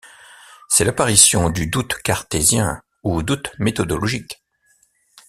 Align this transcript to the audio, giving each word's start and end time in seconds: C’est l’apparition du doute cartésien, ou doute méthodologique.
C’est 0.67 0.83
l’apparition 0.83 1.51
du 1.51 1.67
doute 1.67 1.93
cartésien, 2.01 2.81
ou 3.03 3.21
doute 3.21 3.51
méthodologique. 3.59 4.41